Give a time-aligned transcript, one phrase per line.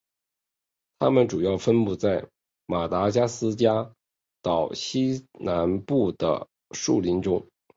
[0.97, 2.27] 它们主要分布在
[2.65, 3.93] 马达加斯加
[4.41, 7.47] 岛西南部的树林中。